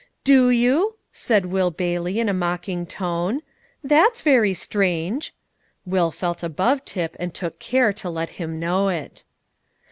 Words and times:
"Do 0.23 0.49
you?" 0.49 0.95
said 1.13 1.45
Will 1.45 1.69
Bailey 1.69 2.19
in 2.19 2.27
a 2.27 2.33
mocking 2.33 2.87
tone. 2.87 3.41
"That's 3.83 4.23
very 4.23 4.55
strange!" 4.55 5.31
Will 5.85 6.09
felt 6.09 6.41
above 6.41 6.83
Tip, 6.85 7.15
and 7.19 7.35
took 7.35 7.59
care 7.59 7.93
to 8.01 8.09
let 8.09 8.31
him 8.41 8.59
know 8.59 8.89
it. 8.89 9.23